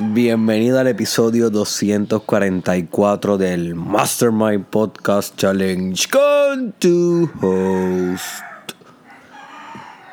[0.00, 8.44] Bienvenido al episodio 244 del Mastermind Podcast Challenge con tu host,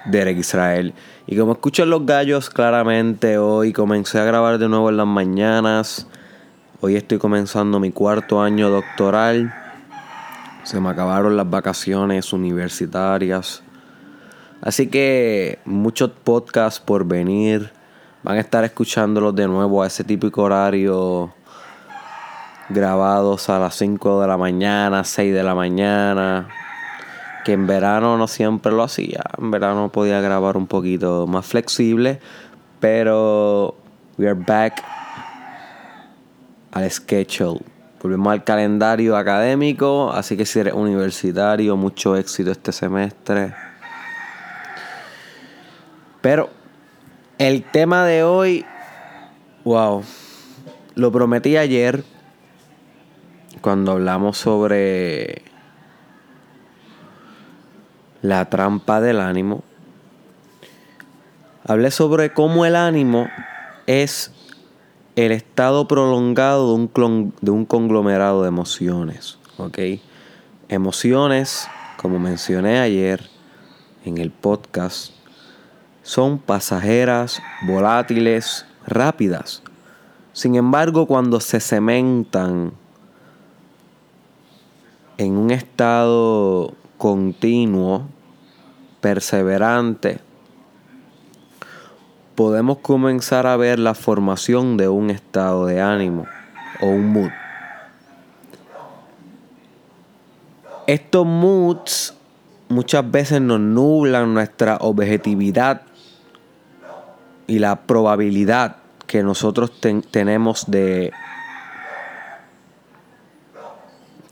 [0.08, 0.92] Derek Israel.
[1.28, 6.07] Y como escuchan los gallos claramente, hoy comencé a grabar de nuevo en las mañanas.
[6.81, 9.54] Hoy estoy comenzando mi cuarto año doctoral.
[10.63, 13.61] Se me acabaron las vacaciones universitarias.
[14.61, 17.70] Así que muchos podcasts por venir
[18.26, 21.32] van a estar escuchándolos de nuevo a ese típico horario
[22.70, 26.48] grabados a las 5 de la mañana, 6 de la mañana.
[27.46, 29.22] Que en verano no siempre lo hacía.
[29.38, 32.20] En verano podía grabar un poquito más flexible.
[32.80, 33.76] Pero
[34.18, 34.84] we are back
[36.71, 37.60] al schedule.
[38.02, 40.12] Volvemos al calendario académico.
[40.12, 43.54] Así que si eres universitario, mucho éxito este semestre.
[46.21, 46.49] Pero
[47.38, 48.66] el tema de hoy,
[49.63, 50.03] wow,
[50.95, 52.03] lo prometí ayer
[53.62, 55.41] cuando hablamos sobre
[58.21, 59.63] la trampa del ánimo.
[61.68, 63.27] Hablé sobre cómo el ánimo
[63.88, 64.31] es
[65.16, 69.40] el estado prolongado de un, de un conglomerado de emociones.
[69.57, 69.79] ¿ok?
[70.69, 71.67] Emociones,
[71.97, 73.29] como mencioné ayer
[74.06, 75.15] en el podcast,
[76.06, 79.63] son pasajeras, volátiles, rápidas.
[80.34, 82.73] Sin embargo, cuando se cementan
[85.17, 88.07] en un estado continuo,
[89.01, 90.19] perseverante,
[92.35, 96.28] podemos comenzar a ver la formación de un estado de ánimo
[96.81, 97.31] o un mood.
[100.85, 102.13] Estos moods
[102.69, 105.81] muchas veces nos nublan nuestra objetividad
[107.47, 109.72] y la probabilidad que nosotros
[110.12, 111.12] tenemos de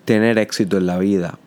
[0.05, 1.37] tener éxito en la vida.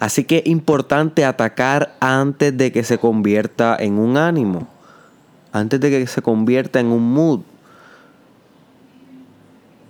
[0.00, 4.68] Así que es importante atacar antes de que se convierta en un ánimo,
[5.52, 7.40] antes de que se convierta en un mood.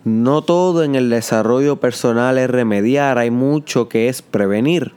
[0.05, 4.95] No todo en el desarrollo personal es remediar, hay mucho que es prevenir,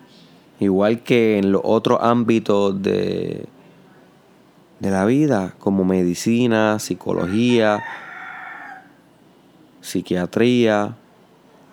[0.60, 3.46] igual que en los otros ámbitos de,
[4.82, 7.84] de la vida, como medicina, psicología,
[9.80, 10.96] psiquiatría,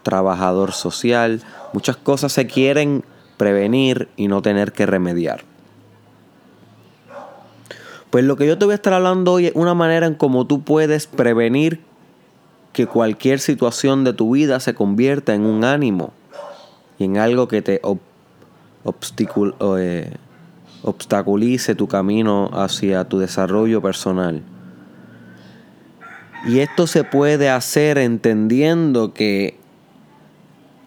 [0.03, 1.41] trabajador social.
[1.73, 3.03] Muchas cosas se quieren
[3.39, 5.41] prevenir y no tener que remediar.
[8.11, 10.47] Pues lo que yo te voy a estar hablando hoy es una manera en cómo
[10.47, 11.81] tú puedes prevenir
[12.75, 16.13] que cualquier situación de tu vida se convierta en un ánimo
[16.99, 17.81] y en algo que te
[18.85, 20.15] obsticula, eh,
[20.83, 24.43] obstaculice tu camino hacia tu desarrollo personal.
[26.47, 29.59] Y esto se puede hacer entendiendo que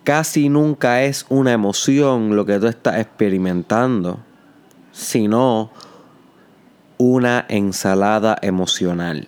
[0.03, 4.19] casi nunca es una emoción lo que tú estás experimentando,
[4.91, 5.72] sino
[6.97, 9.28] una ensalada emocional.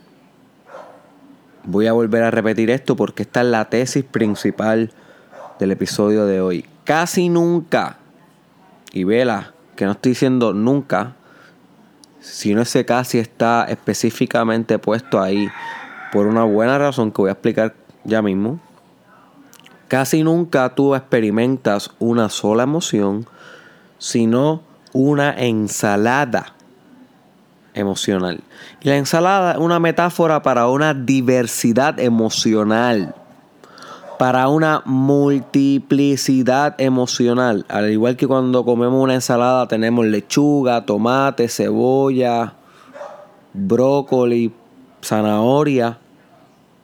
[1.66, 4.92] Voy a volver a repetir esto porque esta es la tesis principal
[5.60, 6.66] del episodio de hoy.
[6.84, 7.98] Casi nunca,
[8.92, 11.16] y vela, que no estoy diciendo nunca,
[12.20, 15.50] sino ese casi está específicamente puesto ahí
[16.12, 18.60] por una buena razón que voy a explicar ya mismo.
[19.88, 23.28] Casi nunca tú experimentas una sola emoción,
[23.98, 24.62] sino
[24.94, 26.54] una ensalada
[27.74, 28.42] emocional.
[28.82, 33.16] Y la ensalada es una metáfora para una diversidad emocional
[34.18, 37.66] para una multiplicidad emocional.
[37.70, 42.54] Al igual que cuando comemos una ensalada tenemos lechuga, tomate, cebolla,
[43.54, 44.54] brócoli,
[45.04, 46.00] zanahoria.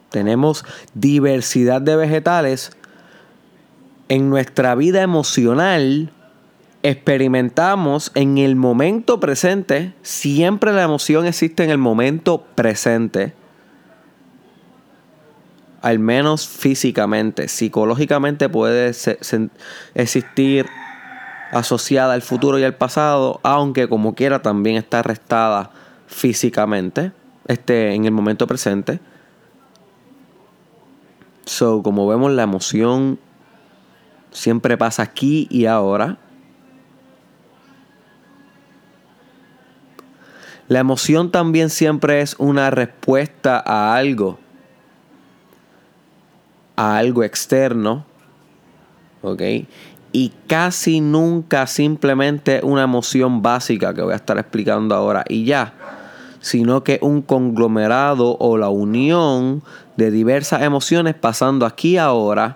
[0.10, 2.72] Tenemos diversidad de vegetales.
[4.08, 6.12] En nuestra vida emocional
[6.82, 9.94] experimentamos en el momento presente.
[10.02, 13.39] Siempre la emoción existe en el momento presente
[15.82, 17.48] al menos físicamente.
[17.48, 18.92] Psicológicamente puede
[19.96, 20.66] existir
[21.52, 25.72] asociada al futuro y al pasado, aunque como quiera también está restada
[26.08, 27.12] físicamente,
[27.48, 29.00] este, en el momento presente.
[31.46, 33.20] So, como vemos, la emoción
[34.32, 36.18] siempre pasa aquí y ahora.
[40.68, 44.38] La emoción también siempre es una respuesta a algo
[46.80, 48.06] a algo externo,
[49.22, 49.42] ¿ok?
[50.14, 55.74] Y casi nunca simplemente una emoción básica que voy a estar explicando ahora y ya,
[56.40, 59.62] sino que un conglomerado o la unión
[59.98, 62.56] de diversas emociones pasando aquí ahora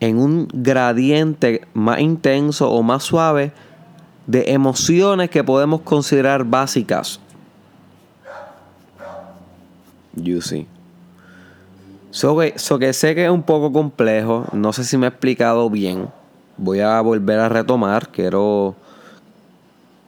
[0.00, 3.52] en un gradiente más intenso o más suave
[4.26, 7.20] de emociones que podemos considerar básicas.
[12.10, 16.08] So que, sé que es un poco complejo, no sé si me he explicado bien.
[16.56, 18.74] Voy a volver a retomar, quiero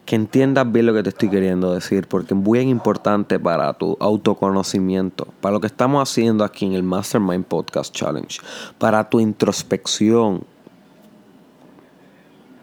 [0.07, 3.97] que entiendas bien lo que te estoy queriendo decir, porque es muy importante para tu
[4.01, 8.41] autoconocimiento, para lo que estamos haciendo aquí en el Mastermind Podcast Challenge,
[8.79, 10.43] para tu introspección.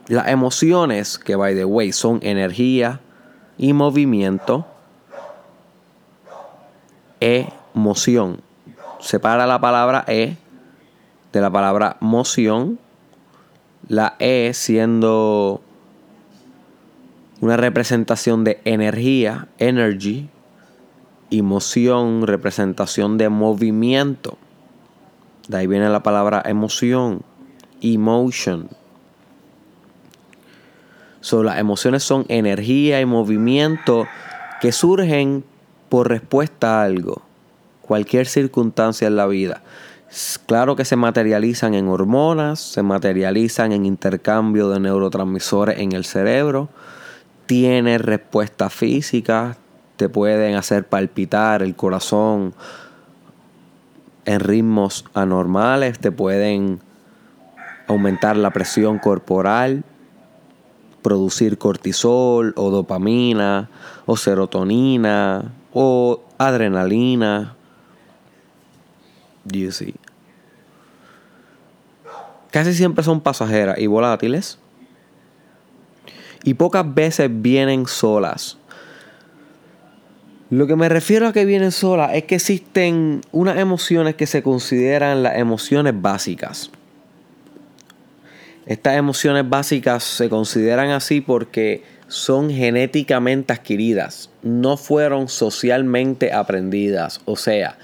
[0.08, 3.02] Las emociones, que by the way, son energía
[3.58, 4.66] y movimiento,
[7.20, 8.47] emoción.
[9.00, 10.38] Separa la palabra e
[11.32, 12.80] de la palabra moción,
[13.88, 15.62] la e siendo
[17.42, 20.30] una representación de energía, energy,
[21.30, 24.38] emoción, representación de movimiento.
[25.48, 27.22] De ahí viene la palabra emoción,
[27.82, 28.70] emotion.
[31.22, 34.08] So, las emociones son energía y movimiento
[34.62, 35.44] que surgen
[35.90, 37.22] por respuesta a algo,
[37.88, 39.62] cualquier circunstancia en la vida.
[40.46, 46.70] Claro que se materializan en hormonas, se materializan en intercambio de neurotransmisores en el cerebro,
[47.46, 49.58] tiene respuesta física,
[49.98, 52.54] te pueden hacer palpitar el corazón
[54.26, 56.80] en ritmos anormales, te pueden
[57.88, 59.84] aumentar la presión corporal,
[61.02, 63.70] producir cortisol o dopamina
[64.06, 67.57] o serotonina o adrenalina.
[72.52, 74.58] Casi siempre son pasajeras y volátiles
[76.44, 78.58] y pocas veces vienen solas.
[80.50, 84.42] Lo que me refiero a que vienen solas es que existen unas emociones que se
[84.42, 86.72] consideran las emociones básicas.
[88.66, 97.20] Estas emociones básicas se consideran así porque son genéticamente adquiridas, no fueron socialmente aprendidas.
[97.26, 97.78] O sea,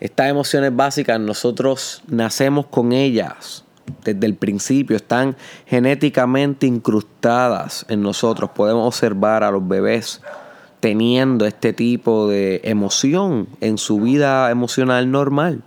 [0.00, 3.64] estas emociones básicas nosotros nacemos con ellas
[4.04, 5.36] desde el principio, están
[5.66, 8.50] genéticamente incrustadas en nosotros.
[8.50, 10.20] Podemos observar a los bebés
[10.80, 15.62] teniendo este tipo de emoción en su vida emocional normal.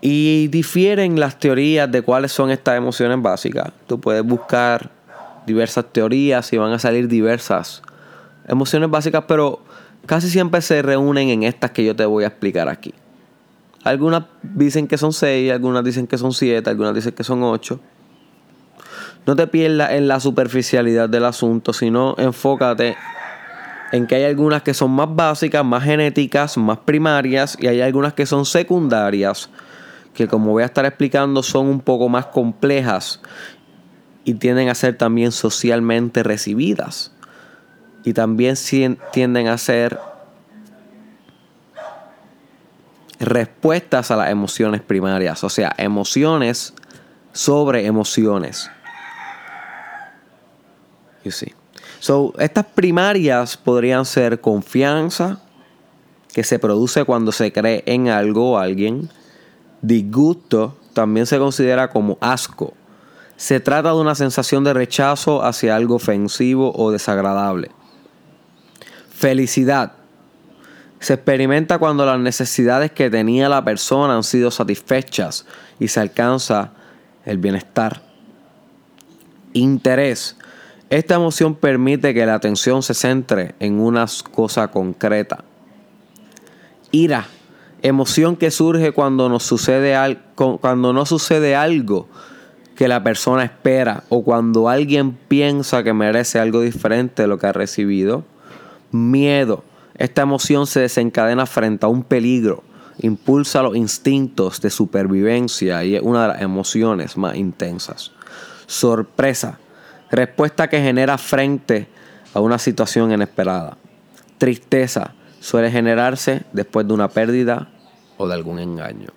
[0.00, 3.72] Y difieren las teorías de cuáles son estas emociones básicas.
[3.86, 4.90] Tú puedes buscar
[5.46, 7.82] diversas teorías y van a salir diversas
[8.46, 9.60] emociones básicas, pero
[10.06, 12.94] casi siempre se reúnen en estas que yo te voy a explicar aquí.
[13.82, 17.80] Algunas dicen que son seis, algunas dicen que son siete, algunas dicen que son ocho.
[19.26, 22.96] No te pierdas en la superficialidad del asunto, sino enfócate
[23.92, 28.12] en que hay algunas que son más básicas, más genéticas, más primarias y hay algunas
[28.12, 29.50] que son secundarias,
[30.14, 33.20] que como voy a estar explicando son un poco más complejas
[34.24, 37.13] y tienden a ser también socialmente recibidas
[38.04, 38.54] y también
[39.12, 39.98] tienden a ser
[43.18, 46.74] respuestas a las emociones primarias, o sea, emociones
[47.32, 48.70] sobre emociones.
[51.24, 51.54] You see.
[52.00, 55.40] So, estas primarias podrían ser confianza,
[56.34, 59.08] que se produce cuando se cree en algo o alguien.
[59.80, 62.74] Disgusto también se considera como asco.
[63.36, 67.70] Se trata de una sensación de rechazo hacia algo ofensivo o desagradable.
[69.24, 69.92] Felicidad
[71.00, 75.46] se experimenta cuando las necesidades que tenía la persona han sido satisfechas
[75.80, 76.72] y se alcanza
[77.24, 78.02] el bienestar.
[79.54, 80.36] Interés.
[80.90, 85.42] Esta emoción permite que la atención se centre en una cosa concreta.
[86.90, 87.26] Ira.
[87.80, 89.38] Emoción que surge cuando,
[90.60, 92.08] cuando no sucede algo
[92.76, 97.46] que la persona espera o cuando alguien piensa que merece algo diferente de lo que
[97.46, 98.26] ha recibido.
[98.94, 99.64] Miedo
[99.96, 102.64] esta emoción se desencadena frente a un peligro,
[102.98, 108.10] impulsa los instintos de supervivencia y es una de las emociones más intensas.
[108.66, 109.58] Sorpresa,
[110.10, 111.86] respuesta que genera frente
[112.34, 113.76] a una situación inesperada.
[114.38, 117.68] Tristeza suele generarse después de una pérdida
[118.16, 119.10] o de algún engaño.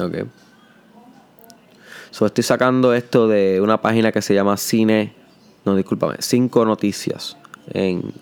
[0.00, 0.28] Ok.
[2.10, 5.14] Estoy sacando esto de una página que se llama Cine.
[5.64, 6.16] No, discúlpame.
[6.20, 7.36] Cinco noticias
[7.74, 8.12] en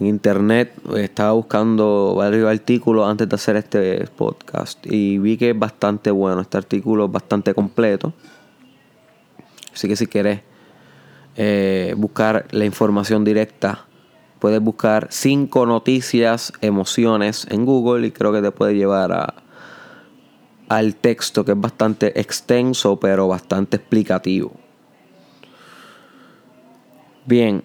[0.00, 6.10] internet estaba buscando varios artículos antes de hacer este podcast y vi que es bastante
[6.10, 6.40] bueno.
[6.40, 8.12] Este artículo es bastante completo.
[9.72, 10.40] Así que si quieres
[11.36, 13.84] eh, buscar la información directa.
[14.40, 19.34] Puedes buscar cinco noticias, emociones en Google y creo que te puede llevar a,
[20.68, 24.52] al texto que es bastante extenso pero bastante explicativo.
[27.26, 27.62] Bien.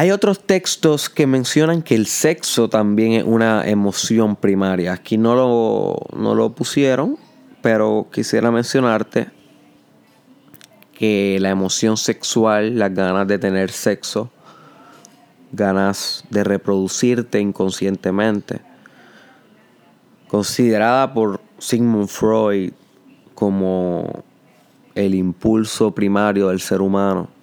[0.00, 4.94] Hay otros textos que mencionan que el sexo también es una emoción primaria.
[4.94, 7.18] Aquí no lo, no lo pusieron,
[7.60, 9.28] pero quisiera mencionarte
[10.94, 14.30] que la emoción sexual, las ganas de tener sexo,
[15.52, 18.62] ganas de reproducirte inconscientemente,
[20.28, 22.72] considerada por Sigmund Freud
[23.34, 24.24] como
[24.94, 27.39] el impulso primario del ser humano.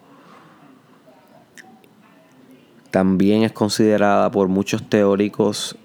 [2.98, 5.76] También es considerada por muchos teóricos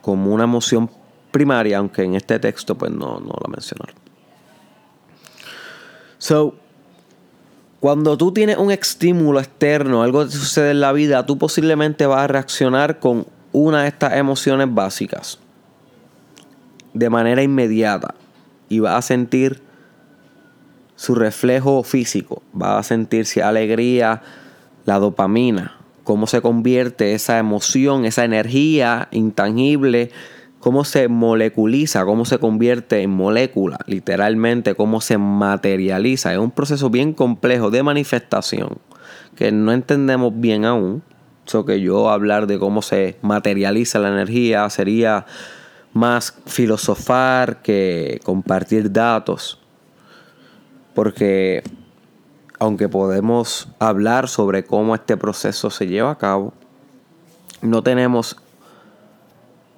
[0.00, 0.88] como una emoción
[1.32, 3.96] primaria, aunque en este texto pues no, no la mencionaron.
[6.18, 6.54] So,
[7.80, 12.20] cuando tú tienes un estímulo externo, algo que sucede en la vida, tú posiblemente vas
[12.20, 15.40] a reaccionar con una de estas emociones básicas
[16.94, 18.14] de manera inmediata
[18.68, 19.60] y vas a sentir
[20.94, 24.22] su reflejo físico, va a sentirse alegría,
[24.84, 30.10] la dopamina, cómo se convierte esa emoción, esa energía intangible,
[30.60, 36.32] cómo se moleculiza, cómo se convierte en molécula, literalmente, cómo se materializa.
[36.32, 38.78] Es un proceso bien complejo de manifestación
[39.36, 41.02] que no entendemos bien aún.
[41.46, 45.26] Eso que yo hablar de cómo se materializa la energía sería
[45.92, 49.58] más filosofar que compartir datos
[50.94, 51.62] porque
[52.62, 56.52] aunque podemos hablar sobre cómo este proceso se lleva a cabo,
[57.60, 58.36] no tenemos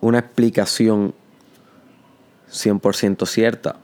[0.02, 1.14] una explicación
[2.50, 3.76] 100% cierta.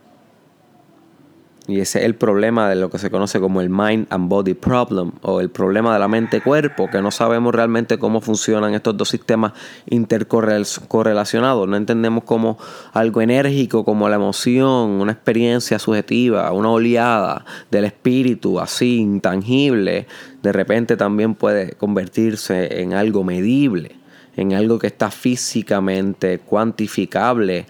[1.67, 4.55] Y ese es el problema de lo que se conoce como el mind and body
[4.55, 9.09] problem o el problema de la mente-cuerpo, que no sabemos realmente cómo funcionan estos dos
[9.09, 9.53] sistemas
[9.85, 11.67] intercorrelacionados.
[11.67, 12.57] No entendemos cómo
[12.93, 20.07] algo enérgico como la emoción, una experiencia subjetiva, una oleada del espíritu así intangible,
[20.41, 23.97] de repente también puede convertirse en algo medible,
[24.35, 27.67] en algo que está físicamente cuantificable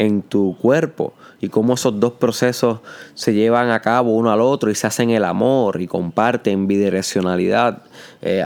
[0.00, 2.80] en tu cuerpo y cómo esos dos procesos
[3.12, 7.82] se llevan a cabo uno al otro y se hacen el amor y comparten bidireccionalidad,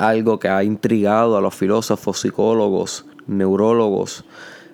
[0.00, 4.24] algo que ha intrigado a los filósofos, psicólogos, neurólogos,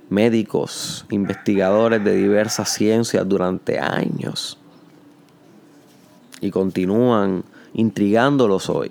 [0.08, 4.58] médicos, investigadores de diversas ciencias durante años
[6.40, 7.44] y continúan
[7.74, 8.90] intrigándolos hoy.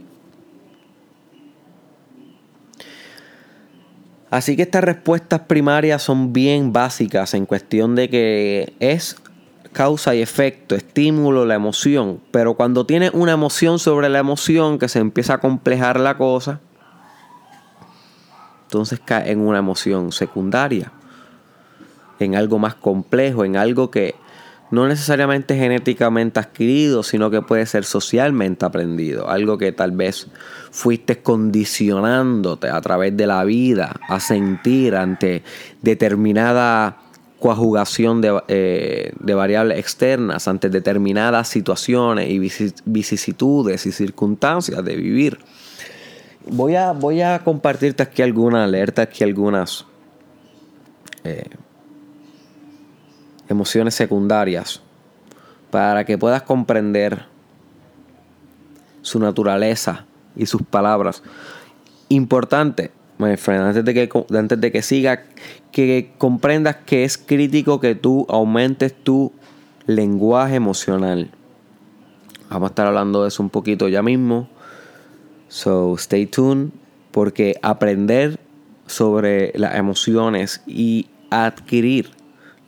[4.30, 9.16] Así que estas respuestas primarias son bien básicas en cuestión de que es
[9.74, 12.22] causa y efecto, estímulo, la emoción.
[12.32, 16.60] Pero cuando tienes una emoción sobre la emoción que se empieza a complejar la cosa,
[18.64, 20.92] entonces cae en una emoción secundaria,
[22.20, 24.14] en algo más complejo, en algo que
[24.72, 29.30] no necesariamente genéticamente adquirido, sino que puede ser socialmente aprendido.
[29.30, 30.28] Algo que tal vez
[30.72, 35.44] fuiste condicionándote a través de la vida a sentir ante
[35.82, 36.98] determinada
[37.40, 42.38] coajugación de, eh, variables externas, ante determinadas situaciones y
[42.86, 45.40] vicisitudes y circunstancias de vivir.
[46.48, 49.86] Voy a, voy a compartirte aquí alguna alerta, aquí algunas...
[51.24, 51.44] Eh,
[53.50, 54.82] emociones secundarias
[55.72, 57.26] para que puedas comprender
[59.02, 61.24] su naturaleza y sus palabras.
[62.08, 65.24] Importante, antes de que, antes de que siga,
[65.72, 69.34] que comprendas que es crítico que tú aumentes tu
[69.86, 71.32] lenguaje emocional.
[72.50, 74.50] Vamos a estar hablando de eso un poquito ya mismo.
[75.50, 76.70] So stay tuned
[77.12, 78.40] porque aprender
[78.86, 82.12] sobre las emociones y adquirir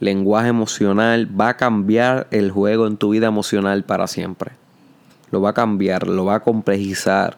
[0.01, 4.51] lenguaje emocional va a cambiar el juego en tu vida emocional para siempre.
[5.29, 7.37] Lo va a cambiar, lo va a complejizar,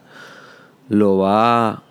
[0.89, 1.83] lo va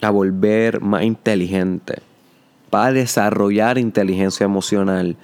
[0.00, 2.02] a volver más inteligente.
[2.74, 5.16] Va a desarrollar inteligencia emocional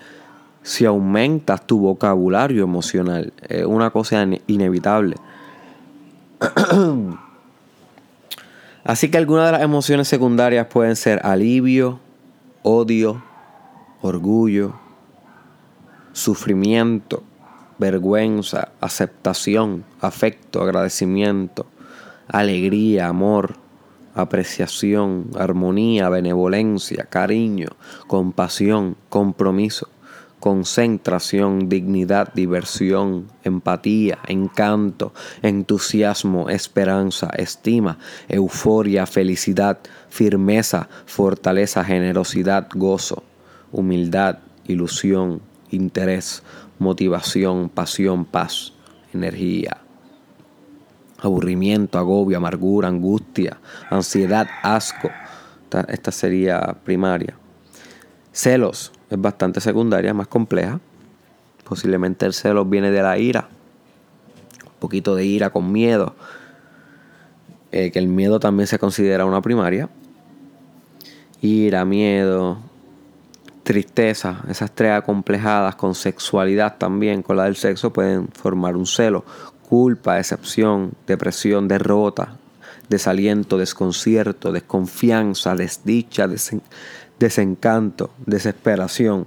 [0.63, 3.33] si aumentas tu vocabulario emocional.
[3.49, 5.17] Es una cosa inevitable.
[8.85, 11.99] Así que algunas de las emociones secundarias pueden ser alivio,
[12.69, 13.23] odio,
[14.03, 14.75] orgullo,
[16.13, 17.23] sufrimiento,
[17.79, 21.67] vergüenza, aceptación, afecto, agradecimiento,
[22.27, 23.55] alegría, amor,
[24.17, 27.69] apreciación, armonía, benevolencia, cariño,
[28.09, 29.89] compasión, compromiso,
[30.47, 35.13] concentración, dignidad, diversión, empatía, encanto,
[35.43, 37.99] entusiasmo, esperanza, estima,
[38.29, 43.25] euforia, felicidad, firmeza, fortaleza, generosidad, gozo,
[43.73, 44.39] humildad,
[44.69, 46.45] ilusión, interés,
[46.79, 48.73] motivación, pasión, paz,
[49.13, 49.79] energía,
[51.19, 53.59] aburrimiento, agobio, amargura, angustia,
[53.91, 55.11] ansiedad, asco.
[55.89, 57.37] Esta, sería primaria.
[58.31, 60.81] Celos es bastante secundaria, más compleja.
[61.65, 63.49] Posiblemente el celos viene de la ira.
[64.65, 66.15] Un poquito de ira con miedo.
[67.73, 69.89] Eh, que el miedo también se considera una primaria.
[71.41, 72.59] Ira, miedo,
[73.63, 79.25] tristeza, esas tres acomplejadas con sexualidad también, con la del sexo, pueden formar un celo.
[79.69, 82.37] Culpa, decepción, depresión, derrota,
[82.89, 86.29] desaliento, desconcierto, desconfianza, desdicha,
[87.19, 89.27] desencanto, desesperación,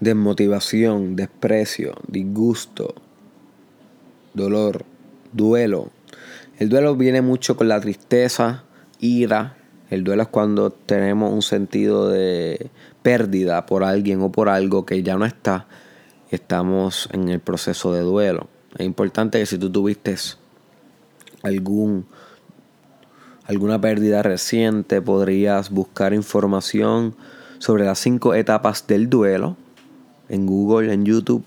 [0.00, 2.94] desmotivación, desprecio, disgusto,
[4.34, 4.84] dolor,
[5.32, 5.90] duelo.
[6.58, 8.64] El duelo viene mucho con la tristeza,
[8.98, 9.56] ira,
[9.90, 12.70] el duelo es cuando tenemos un sentido de
[13.02, 15.66] pérdida por alguien o por algo que ya no está.
[16.30, 18.48] Estamos en el proceso de duelo.
[18.78, 20.16] Es importante que si tú tuviste
[21.42, 22.06] algún,
[23.52, 27.14] alguna pérdida reciente, podrías buscar información
[27.58, 29.56] sobre las cinco etapas del duelo
[30.28, 31.44] en Google, en YouTube.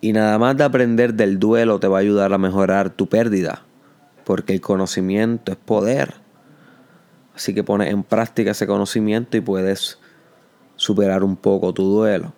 [0.00, 3.62] Y nada más de aprender del duelo te va a ayudar a mejorar tu pérdida.
[4.24, 6.14] Porque el conocimiento es poder.
[7.34, 9.98] Así que pones en práctica ese conocimiento y puedes
[10.76, 12.32] superar un poco tu duelo.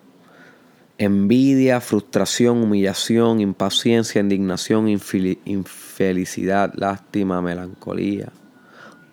[0.99, 8.31] Envidia, frustración, humillación, impaciencia, indignación, infelicidad, lástima, melancolía,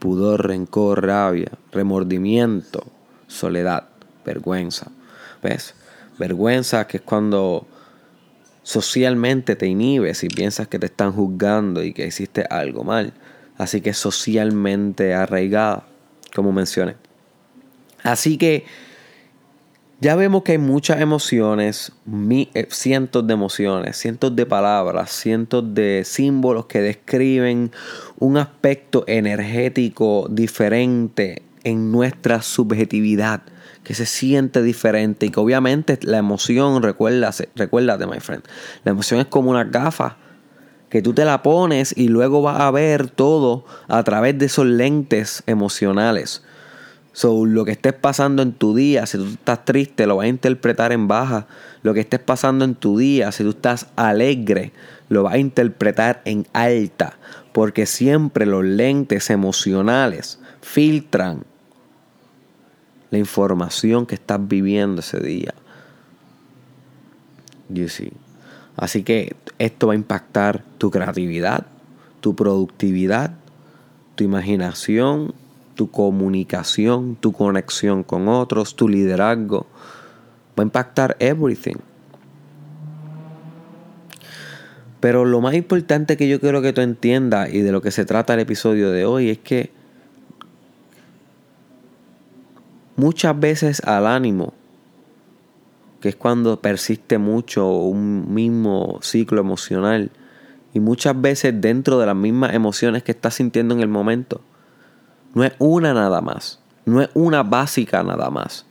[0.01, 2.85] pudor, rencor, rabia, remordimiento,
[3.29, 3.85] soledad,
[4.25, 4.91] vergüenza.
[5.41, 5.75] ¿Ves?
[6.19, 7.69] Vergüenza que es cuando
[8.65, 13.13] socialmente te inhibes y piensas que te están juzgando y que hiciste algo mal
[13.61, 15.85] así que socialmente arraigada,
[16.35, 16.97] como mencioné.
[18.03, 18.65] Así que
[20.01, 21.93] ya vemos que hay muchas emociones,
[22.31, 27.71] eh, cientos de emociones, cientos de palabras, cientos de símbolos que describen
[28.19, 33.43] un aspecto energético diferente en nuestra subjetividad,
[33.85, 38.43] que se siente diferente y que obviamente la emoción, recuérdate, recuérdate, my friend,
[38.85, 40.17] la emoción es como una gafa
[40.89, 44.65] que tú te la pones y luego vas a ver todo a través de esos
[44.65, 46.43] lentes emocionales.
[47.21, 50.29] So, lo que estés pasando en tu día, si tú estás triste, lo vas a
[50.29, 51.47] interpretar en baja.
[51.83, 54.73] Lo que estés pasando en tu día, si tú estás alegre,
[55.11, 57.19] lo vas a interpretar en alta.
[57.53, 61.45] Porque siempre los lentes emocionales filtran
[63.11, 65.53] la información que estás viviendo ese día.
[67.69, 68.15] You see.
[68.79, 71.67] Así que esto va a impactar tu creatividad,
[72.23, 73.35] tu productividad,
[74.15, 75.35] tu imaginación,
[75.81, 79.67] tu comunicación, tu conexión con otros, tu liderazgo.
[80.51, 81.77] Va a impactar everything.
[85.01, 88.05] Pero lo más importante que yo quiero que tú entiendas y de lo que se
[88.05, 89.71] trata el episodio de hoy es que
[92.97, 94.53] muchas veces al ánimo
[96.03, 100.11] que es cuando persiste mucho un mismo ciclo emocional
[100.75, 104.43] y muchas veces dentro de las mismas emociones que estás sintiendo en el momento.
[105.35, 108.67] No es una nada más, no es una básica nada más.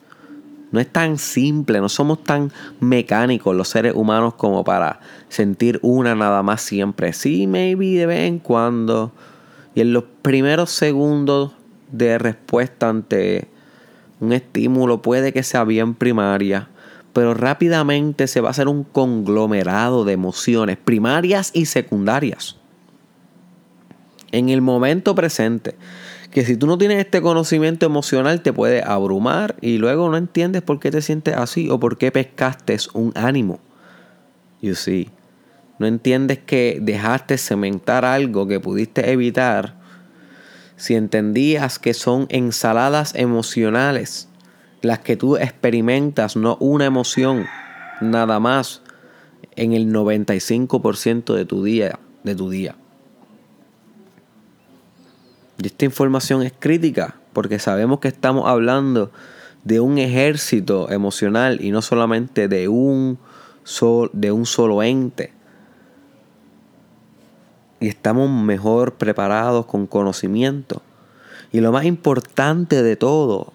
[0.71, 6.13] No es tan simple, no somos tan mecánicos los seres humanos como para sentir una
[6.13, 7.11] nada más siempre.
[7.13, 9.11] Sí, maybe de vez en cuando.
[9.73, 11.53] Y en los primeros segundos
[11.91, 13.47] de respuesta ante
[14.19, 16.69] un estímulo puede que sea bien primaria
[17.13, 22.55] pero rápidamente se va a hacer un conglomerado de emociones primarias y secundarias.
[24.31, 25.75] En el momento presente,
[26.31, 30.61] que si tú no tienes este conocimiento emocional te puede abrumar y luego no entiendes
[30.61, 33.59] por qué te sientes así o por qué pescaste un ánimo.
[34.61, 35.09] You see.
[35.79, 39.79] No entiendes que dejaste cementar algo que pudiste evitar
[40.75, 44.29] si entendías que son ensaladas emocionales
[44.81, 47.45] las que tú experimentas, no una emoción,
[48.01, 48.81] nada más,
[49.55, 52.75] en el 95% de tu día, de tu día.
[55.61, 59.11] Y esta información es crítica porque sabemos que estamos hablando
[59.63, 63.19] de un ejército emocional y no solamente de un,
[64.13, 65.33] de un solo ente.
[67.79, 70.81] Y estamos mejor preparados con conocimiento.
[71.51, 73.53] Y lo más importante de todo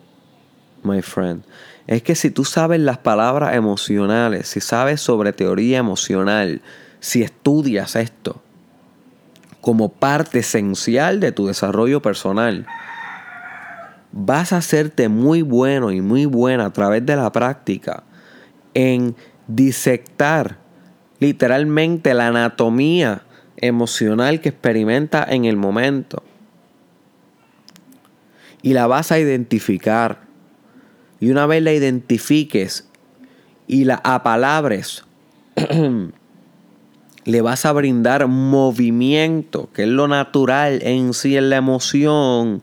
[0.84, 1.42] my friend,
[1.86, 6.62] es que si tú sabes las palabras emocionales, si sabes sobre teoría emocional,
[7.00, 8.40] si estudias esto
[9.64, 12.66] como parte esencial de tu desarrollo personal,
[14.12, 18.02] vas a hacerte muy bueno y muy buena a través de la práctica
[18.74, 19.16] en
[19.48, 20.58] disectar
[21.18, 23.22] literalmente la anatomía
[23.56, 26.22] emocional que experimenta en el momento.
[28.60, 30.24] Y la vas a identificar.
[31.20, 32.86] Y una vez la identifiques
[33.66, 35.04] y la apalabres,
[37.24, 42.62] le vas a brindar movimiento, que es lo natural en sí en la emoción.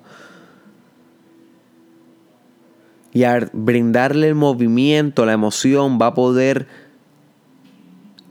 [3.13, 6.67] Y al brindarle el movimiento, la emoción va a poder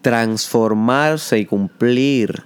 [0.03, 2.45] transformarse y cumplir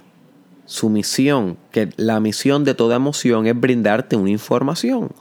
[0.65, 5.11] su misión, que la misión de toda emoción es brindarte una información.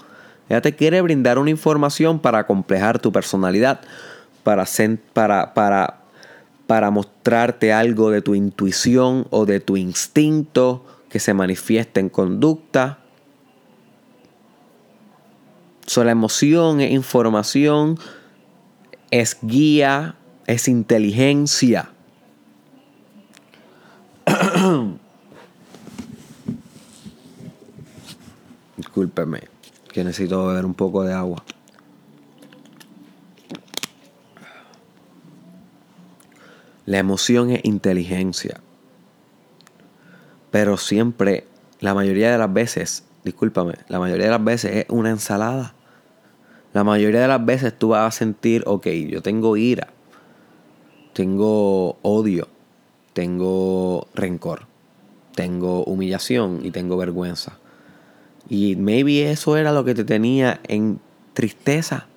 [0.48, 3.80] Ella te quiere brindar una información para complejar tu personalidad,
[4.42, 4.64] para,
[5.12, 6.03] para, para,
[6.66, 12.98] para mostrarte algo de tu intuición o de tu instinto que se manifiesta en conducta.
[15.86, 17.98] So, la emoción es información,
[19.10, 21.90] es guía, es inteligencia.
[28.76, 29.42] Discúlpeme,
[29.92, 31.44] que necesito beber un poco de agua.
[36.86, 38.60] La emoción es inteligencia.
[40.50, 41.46] Pero siempre,
[41.80, 45.74] la mayoría de las veces, discúlpame, la mayoría de las veces es una ensalada.
[46.72, 49.88] La mayoría de las veces tú vas a sentir, ok, yo tengo ira,
[51.12, 52.48] tengo odio,
[53.12, 54.66] tengo rencor,
[55.34, 57.58] tengo humillación y tengo vergüenza.
[58.48, 61.00] Y maybe eso era lo que te tenía en
[61.32, 62.08] tristeza.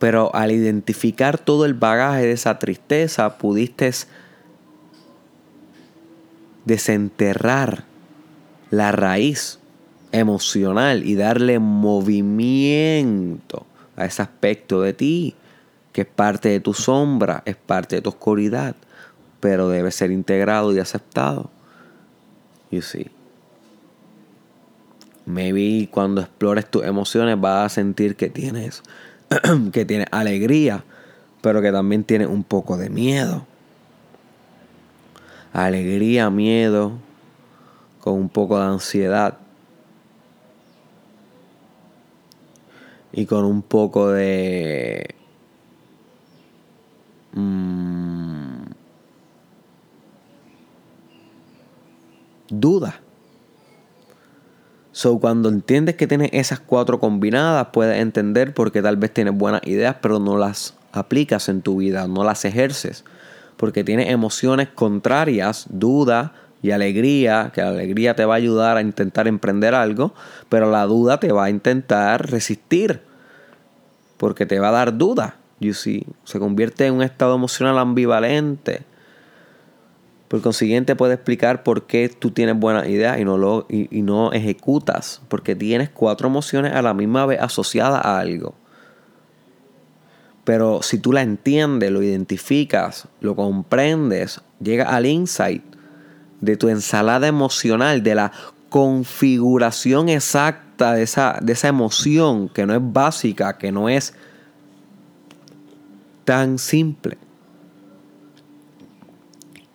[0.00, 3.92] Pero al identificar todo el bagaje de esa tristeza, pudiste
[6.64, 7.84] desenterrar
[8.70, 9.60] la raíz
[10.10, 12.56] emocional y darle movimiento
[13.96, 15.34] a ese aspecto de ti,
[15.92, 18.74] que es parte de tu sombra, es parte de tu oscuridad,
[19.40, 21.50] pero debe ser integrado y aceptado.
[22.70, 23.10] You see.
[25.26, 28.82] Maybe cuando explores tus emociones vas a sentir que tienes,
[29.72, 30.84] que tienes alegría,
[31.40, 33.46] pero que también tienes un poco de miedo.
[35.52, 36.92] Alegría, miedo,
[38.00, 39.38] con un poco de ansiedad.
[43.12, 45.14] Y con un poco de...
[47.32, 48.64] Mm,
[52.48, 53.00] duda.
[55.00, 59.32] So, cuando entiendes que tienes esas cuatro combinadas, puedes entender por qué tal vez tienes
[59.32, 63.06] buenas ideas, pero no las aplicas en tu vida, no las ejerces.
[63.56, 68.82] Porque tienes emociones contrarias, duda y alegría, que la alegría te va a ayudar a
[68.82, 70.12] intentar emprender algo,
[70.50, 73.00] pero la duda te va a intentar resistir.
[74.18, 75.36] Porque te va a dar duda.
[75.60, 76.04] You see?
[76.24, 78.82] Se convierte en un estado emocional ambivalente
[80.30, 84.32] por consiguiente, puede explicar por qué tú tienes buenas ideas y no, lo, y, no
[84.32, 88.54] ejecutas, porque tienes cuatro emociones a la misma vez asociadas a algo.
[90.44, 95.64] Pero si tú la entiendes, lo identificas, lo comprendes, llega al insight
[96.40, 98.30] de tu ensalada emocional, de la
[98.68, 104.14] configuración exacta de esa, de esa emoción que no es básica, que no es
[106.24, 107.18] tan simple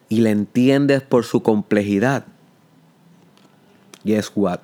[0.10, 2.26] y la entiendes por su complejidad,
[4.04, 4.60] guess what?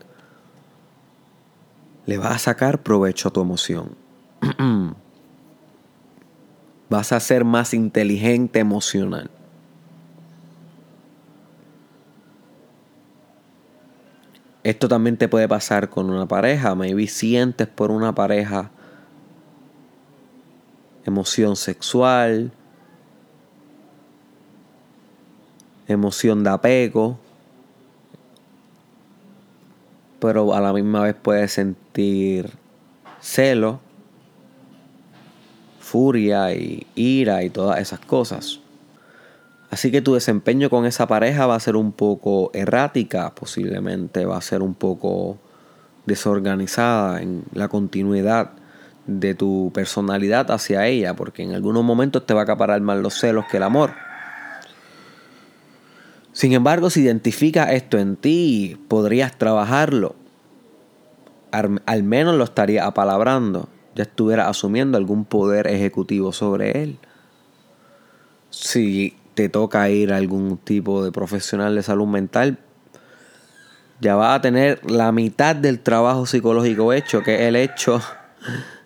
[2.06, 3.96] Le vas a sacar provecho a tu emoción.
[6.90, 9.30] vas a ser más inteligente emocional.
[14.64, 16.76] Esto también te puede pasar con una pareja.
[16.76, 18.72] Maybe sientes por una pareja
[21.06, 22.52] emoción sexual,
[25.88, 27.18] emoción de apego,
[30.20, 32.52] pero a la misma vez puedes sentir
[33.22, 33.80] celo,
[35.80, 38.60] furia y ira y todas esas cosas.
[39.72, 44.38] Así que tu desempeño con esa pareja va a ser un poco errática, posiblemente va
[44.38, 45.38] a ser un poco
[46.06, 48.52] desorganizada en la continuidad
[49.08, 53.14] de tu personalidad hacia ella, porque en algunos momentos te va a acaparar más los
[53.14, 53.94] celos que el amor.
[56.42, 60.16] Sin embargo, si identificas esto en ti, podrías trabajarlo.
[61.52, 63.70] Al, menos lo estarías apalabrando.
[63.94, 66.98] ya estuviera asumiendo algún poder ejecutivo sobre él.
[68.50, 72.58] Si te toca ir a algún tipo de profesional de salud mental,
[74.00, 78.02] ya vas a tener la mitad del trabajo psicológico hecho, que es el hecho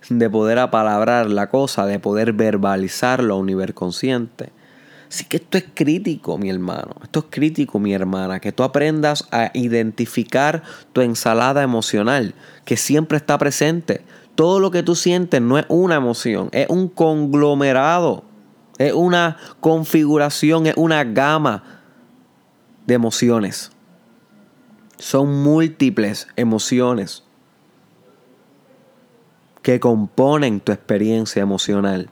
[0.10, 4.52] de poder apalabrar la cosa, de poder verbalizarlo a un nivel consciente.
[5.16, 6.94] Así que esto es crítico, mi hermano.
[7.02, 8.42] Esto es crítico, mi hermana.
[8.42, 14.02] Que tú aprendas a identificar tu ensalada emocional, que siempre está presente.
[14.36, 18.26] Todo lo que tú sientes no es una emoción, es un conglomerado,
[18.78, 21.64] es una configuración, es una gama
[22.86, 23.72] de emociones.
[24.98, 27.24] Son múltiples emociones
[29.62, 32.10] que componen tu experiencia emocional.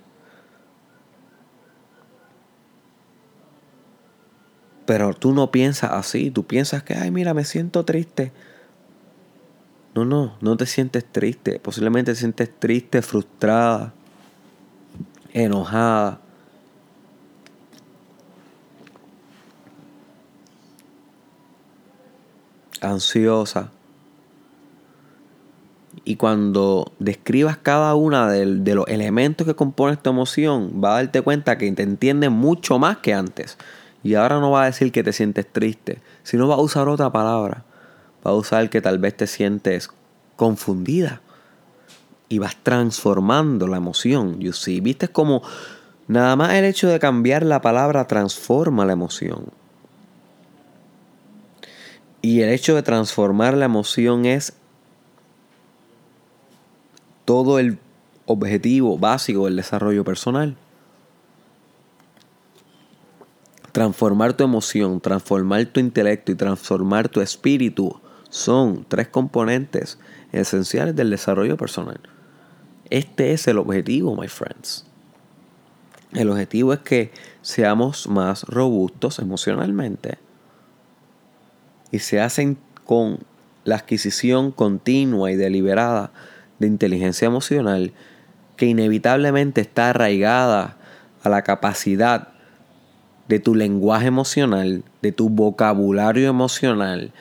[4.85, 8.31] Pero tú no piensas así, tú piensas que, ay, mira, me siento triste.
[9.95, 11.59] No, no, no te sientes triste.
[11.59, 13.93] Posiblemente te sientes triste, frustrada,
[15.33, 16.19] enojada.
[22.83, 23.71] ansiosa.
[26.05, 31.03] Y cuando describas cada una de, de, los elementos que componen esta emoción, va a
[31.03, 33.57] darte cuenta que te entiende mucho más que antes.
[34.03, 37.11] Y ahora no va a decir que te sientes triste, sino va a usar otra
[37.11, 37.63] palabra.
[38.25, 39.89] Va a usar que tal vez te sientes
[40.35, 41.21] confundida.
[42.27, 44.39] Y vas transformando la emoción.
[44.39, 45.41] You see, viste como
[46.07, 49.45] nada más el hecho de cambiar la palabra transforma la emoción.
[52.21, 54.53] Y el hecho de transformar la emoción es
[57.25, 57.77] todo el
[58.25, 60.55] objetivo básico del desarrollo personal.
[63.73, 69.97] Transformar tu emoción, transformar tu intelecto y transformar tu espíritu son tres componentes
[70.31, 71.99] esenciales del desarrollo personal.
[72.91, 74.85] Este es el objetivo, my friends.
[76.13, 80.19] El objetivo es que seamos más robustos emocionalmente
[81.89, 83.19] y se hacen con
[83.63, 86.11] la adquisición continua y deliberada
[86.59, 87.91] de inteligencia emocional
[88.55, 90.77] que inevitablemente está arraigada
[91.23, 92.32] a la capacidad
[93.27, 97.11] de tu lenguaje emocional, de tu vocabulario emocional,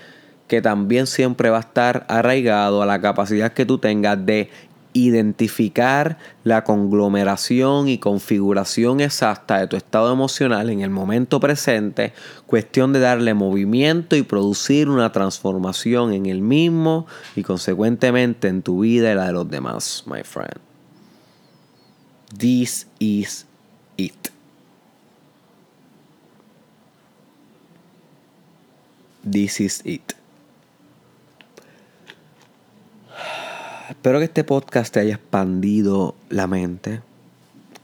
[0.48, 4.50] que también siempre va a estar arraigado a la capacidad que tú tengas de
[4.94, 12.12] identificar la conglomeración y configuración exacta de tu estado emocional en el momento presente,
[12.46, 18.80] cuestión de darle movimiento y producir una transformación en el mismo y consecuentemente en tu
[18.80, 20.58] vida y la de los demás, my friend.
[22.36, 23.46] This is
[23.96, 24.31] it.
[29.30, 30.14] This is it.
[33.88, 37.02] Espero que este podcast te haya expandido la mente.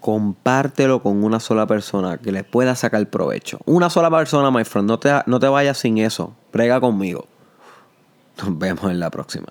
[0.01, 3.59] Compártelo con una sola persona que le pueda sacar provecho.
[3.67, 4.89] Una sola persona, my friend.
[4.89, 6.35] No te, no te vayas sin eso.
[6.51, 7.27] Prega conmigo.
[8.39, 9.49] Nos vemos en la próxima.